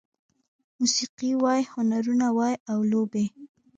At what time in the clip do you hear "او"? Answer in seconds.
2.71-2.79